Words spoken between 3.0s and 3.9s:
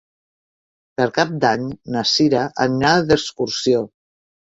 d'excursió.